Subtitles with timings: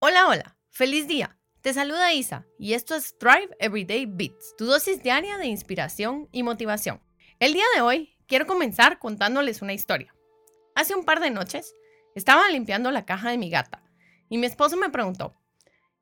[0.00, 1.36] Hola, hola, feliz día.
[1.60, 6.44] Te saluda Isa y esto es Thrive Everyday Beats, tu dosis diaria de inspiración y
[6.44, 7.02] motivación.
[7.40, 10.14] El día de hoy quiero comenzar contándoles una historia.
[10.76, 11.74] Hace un par de noches
[12.14, 13.82] estaba limpiando la caja de mi gata
[14.28, 15.34] y mi esposo me preguntó,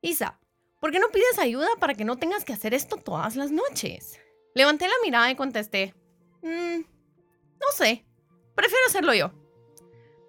[0.01, 0.39] Isa,
[0.79, 4.19] ¿por qué no pides ayuda para que no tengas que hacer esto todas las noches?
[4.53, 5.95] Levanté la mirada y contesté,
[6.43, 8.05] mmm, no sé,
[8.53, 9.31] prefiero hacerlo yo.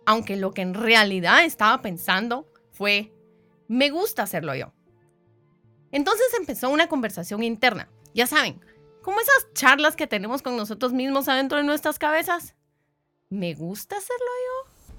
[0.06, 3.12] Aunque lo que en realidad estaba pensando fue,
[3.68, 4.72] me gusta hacerlo yo.
[5.92, 7.88] Entonces empezó una conversación interna.
[8.14, 8.60] Ya saben,
[9.02, 12.54] como esas charlas que tenemos con nosotros mismos adentro de nuestras cabezas.
[13.30, 14.94] ¿Me gusta hacerlo yo?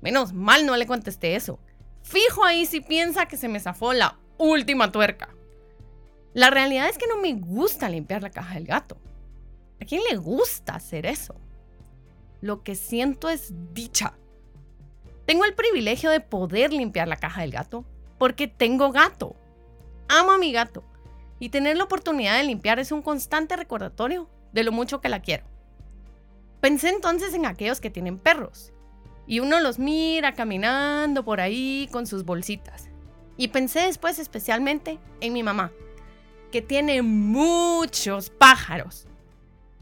[0.00, 1.58] Menos mal no le contesté eso.
[2.02, 5.34] Fijo ahí si piensa que se me zafó la última tuerca.
[6.34, 8.98] La realidad es que no me gusta limpiar la caja del gato.
[9.80, 11.34] ¿A quién le gusta hacer eso?
[12.40, 14.18] Lo que siento es dicha
[15.26, 17.84] tengo el privilegio de poder limpiar la caja del gato
[18.18, 19.36] porque tengo gato.
[20.08, 20.84] Amo a mi gato
[21.38, 25.20] y tener la oportunidad de limpiar es un constante recordatorio de lo mucho que la
[25.20, 25.44] quiero.
[26.60, 28.72] Pensé entonces en aquellos que tienen perros
[29.26, 32.88] y uno los mira caminando por ahí con sus bolsitas.
[33.36, 35.72] Y pensé después especialmente en mi mamá,
[36.52, 39.08] que tiene muchos pájaros.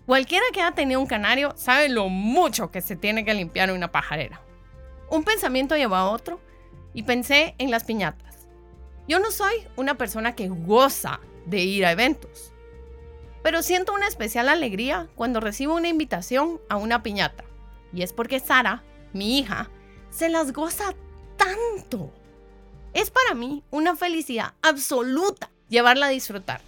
[0.07, 3.93] Cualquiera que haya tenido un canario sabe lo mucho que se tiene que limpiar una
[3.93, 4.41] pajarera.
[5.13, 6.41] Un pensamiento llevó a otro
[6.95, 8.49] y pensé en las piñatas.
[9.07, 12.55] Yo no soy una persona que goza de ir a eventos,
[13.43, 17.45] pero siento una especial alegría cuando recibo una invitación a una piñata.
[17.93, 19.69] Y es porque Sara, mi hija,
[20.09, 20.95] se las goza
[21.37, 22.11] tanto.
[22.95, 26.63] Es para mí una felicidad absoluta llevarla a disfrutar.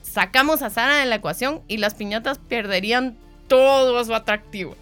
[0.00, 4.76] Sacamos a Sara de la ecuación y las piñatas perderían todo su atractivo.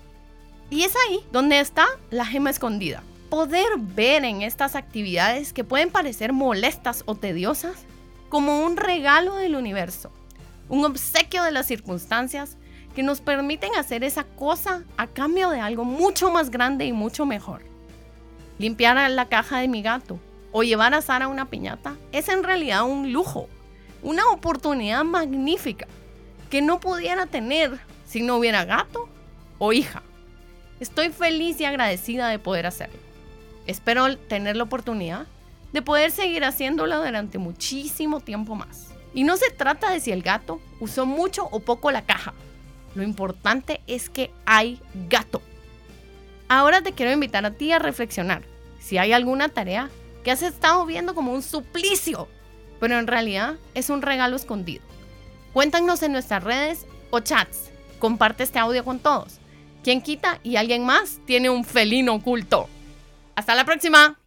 [0.71, 3.03] Y es ahí donde está la gema escondida.
[3.31, 7.77] Poder ver en estas actividades que pueden parecer molestas o tediosas
[8.29, 10.11] como un regalo del universo,
[10.69, 12.57] un obsequio de las circunstancias
[12.95, 17.27] que nos permiten hacer esa cosa a cambio de algo mucho más grande y mucho
[17.27, 17.63] mejor.
[18.59, 20.19] Limpiar la caja de mi gato
[20.53, 23.49] o llevar a Sara una piñata es en realidad un lujo,
[24.03, 25.87] una oportunidad magnífica
[26.51, 29.09] que no pudiera tener si no hubiera gato
[29.59, 30.03] o hija.
[30.81, 32.99] Estoy feliz y agradecida de poder hacerlo.
[33.67, 35.27] Espero tener la oportunidad
[35.73, 38.89] de poder seguir haciéndolo durante muchísimo tiempo más.
[39.13, 42.35] Y no se trata de si el gato usó mucho o poco la caja.
[42.95, 45.43] Lo importante es que hay gato.
[46.49, 48.43] Ahora te quiero invitar a ti a reflexionar
[48.81, 49.91] si hay alguna tarea
[50.25, 52.29] que has estado viendo como un suplicio,
[52.81, 54.83] pero en realidad es un regalo escondido.
[55.53, 57.71] Cuéntanos en nuestras redes o chats.
[57.99, 59.41] Comparte este audio con todos.
[59.83, 62.69] ¿Quién quita y alguien más tiene un felino oculto?
[63.37, 64.19] Hasta la próxima.